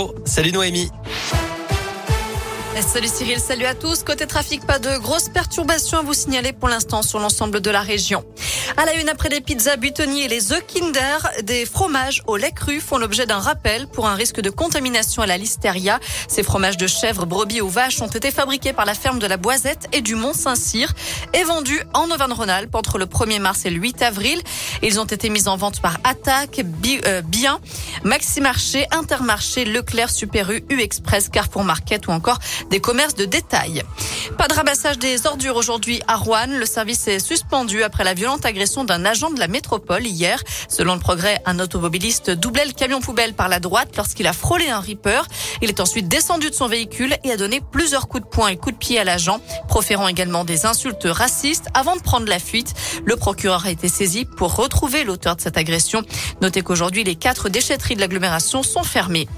Oh, 0.00 0.14
salut 0.24 0.52
Noémie. 0.52 0.90
Salut 2.82 3.08
Cyril, 3.08 3.40
salut 3.40 3.64
à 3.64 3.74
tous. 3.74 4.04
Côté 4.04 4.26
trafic, 4.26 4.64
pas 4.64 4.78
de 4.78 4.98
grosses 4.98 5.28
perturbations 5.28 5.98
à 5.98 6.02
vous 6.02 6.14
signaler 6.14 6.52
pour 6.52 6.68
l'instant 6.68 7.02
sur 7.02 7.18
l'ensemble 7.18 7.60
de 7.60 7.70
la 7.70 7.80
région. 7.80 8.24
À 8.76 8.84
la 8.84 8.94
une, 8.94 9.08
après 9.08 9.28
les 9.28 9.40
pizzas 9.40 9.76
Buitoni 9.76 10.22
et 10.22 10.28
les 10.28 10.52
œufs 10.52 10.64
Kinder, 10.66 11.18
des 11.42 11.66
fromages 11.66 12.22
au 12.26 12.36
lait 12.36 12.52
cru 12.52 12.80
font 12.80 12.98
l'objet 12.98 13.26
d'un 13.26 13.38
rappel 13.38 13.88
pour 13.88 14.06
un 14.06 14.14
risque 14.14 14.40
de 14.40 14.50
contamination 14.50 15.22
à 15.22 15.26
la 15.26 15.36
listeria. 15.36 15.98
Ces 16.28 16.44
fromages 16.44 16.76
de 16.76 16.86
chèvre, 16.86 17.26
brebis 17.26 17.60
ou 17.60 17.68
vaches 17.68 18.00
ont 18.00 18.06
été 18.06 18.30
fabriqués 18.30 18.72
par 18.72 18.84
la 18.84 18.94
ferme 18.94 19.18
de 19.18 19.26
la 19.26 19.36
Boisette 19.36 19.88
et 19.92 20.00
du 20.00 20.14
Mont-Saint-Cyr 20.14 20.92
et 21.34 21.42
vendus 21.42 21.82
en 21.94 22.10
Auvergne-Rhône-Alpes 22.10 22.74
entre 22.74 22.98
le 22.98 23.06
1er 23.06 23.40
mars 23.40 23.64
et 23.66 23.70
le 23.70 23.80
8 23.80 24.02
avril. 24.02 24.40
Ils 24.82 25.00
ont 25.00 25.04
été 25.04 25.30
mis 25.30 25.48
en 25.48 25.56
vente 25.56 25.80
par 25.80 25.98
Attaque, 26.04 26.60
euh, 27.06 27.22
Bien, 27.22 27.58
Maximarché, 28.04 28.86
Intermarché, 28.92 29.64
Leclerc, 29.64 30.10
Super 30.10 30.50
U, 30.50 30.64
U 30.70 30.80
Express, 30.80 31.28
Carrefour 31.28 31.64
Market 31.64 32.06
ou 32.06 32.12
encore 32.12 32.38
des 32.70 32.80
commerces 32.80 33.14
de 33.14 33.24
détail. 33.24 33.82
Pas 34.36 34.48
de 34.48 34.54
ramassage 34.54 34.98
des 34.98 35.26
ordures 35.26 35.56
aujourd'hui 35.56 36.00
à 36.06 36.16
Rouen. 36.16 36.46
Le 36.48 36.66
service 36.66 37.08
est 37.08 37.18
suspendu 37.18 37.82
après 37.82 38.04
la 38.04 38.14
violente 38.14 38.44
agression 38.44 38.84
d'un 38.84 39.04
agent 39.04 39.30
de 39.30 39.38
la 39.38 39.48
métropole 39.48 40.06
hier. 40.06 40.42
Selon 40.68 40.94
le 40.94 41.00
progrès, 41.00 41.40
un 41.46 41.58
automobiliste 41.58 42.30
doublait 42.30 42.66
le 42.66 42.72
camion 42.72 43.00
poubelle 43.00 43.34
par 43.34 43.48
la 43.48 43.60
droite 43.60 43.96
lorsqu'il 43.96 44.26
a 44.26 44.32
frôlé 44.32 44.68
un 44.68 44.80
Reaper. 44.80 45.26
Il 45.62 45.68
est 45.68 45.80
ensuite 45.80 46.08
descendu 46.08 46.50
de 46.50 46.54
son 46.54 46.68
véhicule 46.68 47.16
et 47.24 47.32
a 47.32 47.36
donné 47.36 47.60
plusieurs 47.60 48.08
coups 48.08 48.24
de 48.24 48.28
poing 48.28 48.48
et 48.48 48.56
coups 48.56 48.74
de 48.74 48.78
pied 48.78 48.98
à 48.98 49.04
l'agent, 49.04 49.40
proférant 49.68 50.08
également 50.08 50.44
des 50.44 50.66
insultes 50.66 51.06
racistes 51.06 51.66
avant 51.74 51.96
de 51.96 52.02
prendre 52.02 52.28
la 52.28 52.38
fuite. 52.38 52.74
Le 53.04 53.16
procureur 53.16 53.66
a 53.66 53.70
été 53.70 53.88
saisi 53.88 54.24
pour 54.24 54.54
retrouver 54.54 55.04
l'auteur 55.04 55.36
de 55.36 55.40
cette 55.40 55.56
agression. 55.56 56.02
Notez 56.42 56.62
qu'aujourd'hui, 56.62 57.04
les 57.04 57.16
quatre 57.16 57.48
déchetteries 57.48 57.96
de 57.96 58.00
l'agglomération 58.00 58.62
sont 58.62 58.82
fermées. 58.82 59.28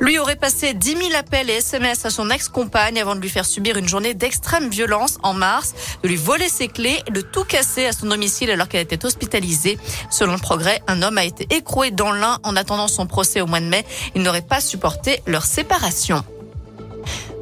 Lui 0.00 0.18
aurait 0.18 0.36
passé 0.36 0.74
10 0.74 0.96
000 0.96 1.14
appels 1.16 1.50
et 1.50 1.54
SMS 1.54 2.04
à 2.04 2.10
son 2.10 2.30
ex-compagne 2.30 3.00
avant 3.00 3.14
de 3.14 3.20
lui 3.20 3.28
faire 3.28 3.46
subir 3.46 3.76
une 3.76 3.88
journée 3.88 4.14
d'extrême 4.14 4.68
violence 4.68 5.18
en 5.22 5.34
mars, 5.34 5.74
de 6.02 6.08
lui 6.08 6.16
voler 6.16 6.48
ses 6.48 6.68
clés 6.68 7.00
et 7.06 7.10
de 7.10 7.20
tout 7.20 7.44
casser 7.44 7.86
à 7.86 7.92
son 7.92 8.06
domicile 8.06 8.50
alors 8.50 8.68
qu'elle 8.68 8.82
était 8.82 9.04
hospitalisée. 9.04 9.78
Selon 10.10 10.32
le 10.32 10.38
progrès, 10.38 10.82
un 10.86 11.02
homme 11.02 11.18
a 11.18 11.24
été 11.24 11.46
écroué 11.54 11.90
dans 11.90 12.12
l'un 12.12 12.38
en 12.42 12.56
attendant 12.56 12.88
son 12.88 13.06
procès 13.06 13.40
au 13.40 13.46
mois 13.46 13.60
de 13.60 13.66
mai. 13.66 13.84
Il 14.14 14.22
n'aurait 14.22 14.42
pas 14.42 14.60
supporté 14.60 15.22
leur 15.26 15.44
séparation. 15.44 16.24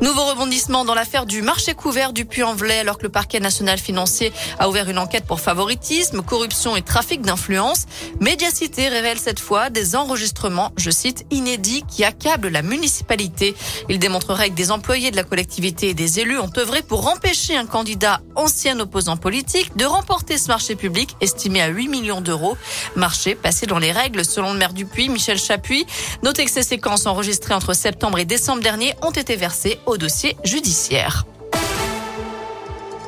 Nouveau 0.03 0.25
rebondissement 0.25 0.84
dans 0.84 0.95
l'affaire 0.95 1.27
du 1.27 1.42
marché 1.42 1.75
couvert 1.75 2.12
du 2.12 2.25
Puy-en-Velay 2.25 2.81
alors 2.81 2.98
que 2.98 3.05
le 3.05 3.08
parquet 3.08 3.39
national 3.39 3.78
financier 3.78 4.33
a 4.58 4.69
ouvert 4.69 4.91
une 4.91 4.98
enquête 4.98 5.27
pour 5.27 5.39
favoritisme, 5.39 6.22
corruption 6.22 6.75
et 6.75 6.83
trafic 6.83 7.22
d'influence. 7.22 7.84
Médiacité 8.19 8.89
révèle 8.89 9.20
cette 9.20 9.39
fois 9.39 9.70
des 9.70 9.95
enregistrements, 9.95 10.73
je 10.77 10.91
cite, 10.91 11.25
inédits 11.30 11.84
qui 11.86 12.03
accablent 12.03 12.48
la 12.48 12.62
municipalité. 12.62 13.55
Il 13.89 14.00
démontrerait 14.00 14.50
que 14.50 14.56
des 14.56 14.73
employés 14.73 15.12
de 15.12 15.17
la 15.17 15.23
collectivité 15.23 15.91
et 15.91 15.95
des 15.95 16.19
élus 16.19 16.41
ont 16.41 16.50
œuvré 16.58 16.83
pour 16.83 17.06
empêcher 17.06 17.56
un 17.56 17.67
candidat 17.67 18.23
ancien 18.34 18.80
opposant 18.80 19.17
politique 19.17 19.77
de 19.77 19.84
remporter 19.84 20.36
ce 20.36 20.48
marché 20.48 20.75
public 20.75 21.14
estimé 21.20 21.62
à 21.62 21.69
8 21.69 21.86
millions 21.86 22.20
d'euros. 22.20 22.56
Marché 22.97 23.36
passé 23.36 23.67
dans 23.67 23.78
les 23.78 23.92
règles 23.92 24.25
selon 24.25 24.53
le 24.53 24.58
maire 24.58 24.73
du 24.73 24.84
Puy, 24.84 25.08
Michel 25.08 25.39
Chapuis. 25.39 25.86
Notez 26.25 26.45
que 26.45 26.50
ces 26.50 26.64
séquences 26.64 27.06
enregistrées 27.06 27.55
entre 27.55 27.73
septembre 27.73 28.19
et 28.19 28.25
décembre 28.25 28.62
dernier 28.62 28.95
ont 29.03 29.12
été 29.12 29.36
versées 29.36 29.78
au 29.86 29.92
dossier 29.97 30.37
judiciaire. 30.45 31.25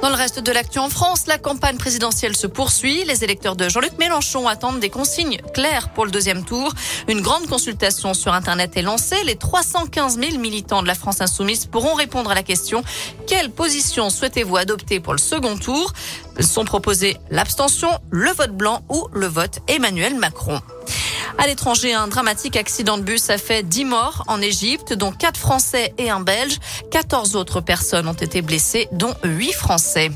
Dans 0.04 0.10
le 0.10 0.16
reste 0.16 0.40
de 0.40 0.52
l'actu 0.52 0.78
en 0.80 0.90
France, 0.90 1.26
la 1.26 1.38
campagne 1.38 1.78
présidentielle 1.78 2.36
se 2.36 2.46
poursuit. 2.46 3.04
Les 3.06 3.24
électeurs 3.24 3.56
de 3.56 3.70
Jean-Luc 3.70 3.96
Mélenchon 3.98 4.46
attendent 4.46 4.78
des 4.78 4.90
consignes 4.90 5.38
claires 5.54 5.88
pour 5.94 6.04
le 6.04 6.10
deuxième 6.10 6.44
tour. 6.44 6.74
Une 7.08 7.22
grande 7.22 7.46
consultation 7.46 8.12
sur 8.12 8.34
Internet 8.34 8.76
est 8.76 8.82
lancée. 8.82 9.16
Les 9.24 9.36
315 9.36 10.18
000 10.18 10.38
militants 10.38 10.82
de 10.82 10.88
la 10.88 10.94
France 10.94 11.22
insoumise 11.22 11.64
pourront 11.64 11.94
répondre 11.94 12.30
à 12.30 12.34
la 12.34 12.42
question 12.42 12.84
quelle 13.26 13.50
position 13.50 14.10
souhaitez-vous 14.10 14.58
adopter 14.58 15.00
pour 15.00 15.14
le 15.14 15.18
second 15.18 15.56
tour? 15.56 15.94
Sont 16.38 16.66
proposés 16.66 17.16
l'abstention, 17.30 17.88
le 18.10 18.30
vote 18.30 18.54
blanc 18.54 18.82
ou 18.90 19.08
le 19.14 19.26
vote 19.26 19.60
Emmanuel 19.68 20.16
Macron. 20.16 20.60
À 21.36 21.46
l'étranger, 21.46 21.92
un 21.92 22.06
dramatique 22.06 22.56
accident 22.56 22.96
de 22.96 23.02
bus 23.02 23.28
a 23.28 23.38
fait 23.38 23.62
10 23.62 23.84
morts 23.84 24.24
en 24.28 24.40
Égypte, 24.40 24.92
dont 24.92 25.12
4 25.12 25.36
Français 25.36 25.92
et 25.98 26.08
un 26.08 26.20
Belge. 26.20 26.58
14 26.90 27.36
autres 27.36 27.60
personnes 27.60 28.08
ont 28.08 28.12
été 28.12 28.40
blessées, 28.40 28.88
dont 28.92 29.14
8 29.24 29.52
Français. 29.52 30.10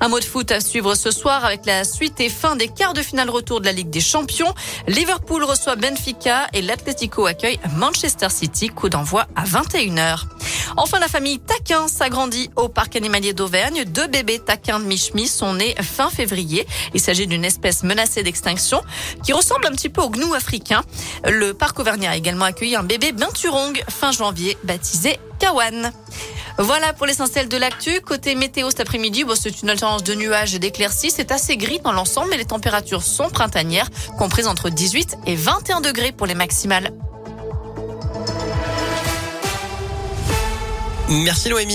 Un 0.00 0.08
mot 0.08 0.20
de 0.20 0.24
foot 0.24 0.50
à 0.52 0.60
suivre 0.60 0.94
ce 0.94 1.10
soir 1.10 1.44
avec 1.44 1.66
la 1.66 1.84
suite 1.84 2.20
et 2.20 2.28
fin 2.28 2.56
des 2.56 2.68
quarts 2.68 2.94
de 2.94 3.02
finale 3.02 3.30
retour 3.30 3.60
de 3.60 3.66
la 3.66 3.72
Ligue 3.72 3.90
des 3.90 4.00
Champions. 4.00 4.54
Liverpool 4.86 5.44
reçoit 5.44 5.76
Benfica 5.76 6.46
et 6.52 6.62
l'Atlético 6.62 7.26
accueille 7.26 7.60
Manchester 7.76 8.28
City. 8.30 8.68
Coup 8.68 8.88
d'envoi 8.88 9.26
à 9.36 9.44
21h. 9.44 10.31
Enfin, 10.76 10.98
la 11.00 11.08
famille 11.08 11.38
Taquin 11.38 11.86
s'agrandit 11.88 12.50
au 12.56 12.68
parc 12.68 12.96
animalier 12.96 13.32
d'Auvergne. 13.34 13.84
Deux 13.86 14.06
bébés 14.06 14.38
taquins 14.38 14.80
de 14.80 14.84
Michmi 14.84 15.26
sont 15.26 15.54
nés 15.54 15.74
fin 15.82 16.08
février. 16.08 16.66
Il 16.94 17.00
s'agit 17.00 17.26
d'une 17.26 17.44
espèce 17.44 17.82
menacée 17.82 18.22
d'extinction 18.22 18.82
qui 19.22 19.32
ressemble 19.32 19.66
un 19.66 19.72
petit 19.72 19.88
peu 19.88 20.00
au 20.00 20.08
gnou 20.08 20.32
africain. 20.34 20.82
Le 21.28 21.52
parc 21.52 21.78
auvergnat 21.78 22.12
a 22.12 22.16
également 22.16 22.46
accueilli 22.46 22.76
un 22.76 22.82
bébé 22.82 23.12
binturong 23.12 23.82
fin 23.88 24.12
janvier 24.12 24.56
baptisé 24.64 25.18
Kawan. 25.38 25.92
Voilà 26.58 26.92
pour 26.92 27.06
l'essentiel 27.06 27.48
de 27.48 27.56
l'actu. 27.56 28.00
Côté 28.00 28.34
météo 28.34 28.70
cet 28.70 28.80
après-midi, 28.80 29.24
bon, 29.24 29.34
c'est 29.34 29.62
une 29.62 29.70
alternance 29.70 30.04
de 30.04 30.14
nuages 30.14 30.54
et 30.54 30.58
d'éclaircies. 30.58 31.10
C'est 31.10 31.32
assez 31.32 31.56
gris 31.56 31.80
dans 31.80 31.92
l'ensemble, 31.92 32.30
mais 32.30 32.36
les 32.36 32.44
températures 32.44 33.02
sont 33.02 33.28
printanières, 33.30 33.88
comprises 34.18 34.46
entre 34.46 34.70
18 34.70 35.16
et 35.26 35.34
21 35.34 35.80
degrés 35.80 36.12
pour 36.12 36.26
les 36.26 36.34
maximales. 36.34 36.92
Merci 41.12 41.48
Noémie. 41.50 41.70